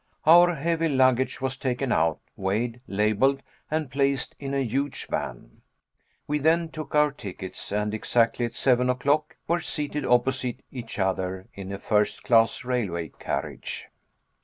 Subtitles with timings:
[0.25, 5.61] Our heavy luggage was taken out, weighed, labeled, and placed in a huge van.
[6.25, 11.49] We then took our tickets, and exactly at seven o'clock were seated opposite each other
[11.53, 13.89] in a firstclass railway carriage.